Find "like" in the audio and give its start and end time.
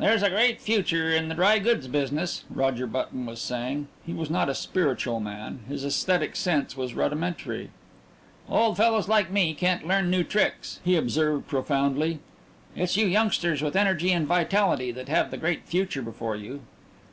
9.06-9.30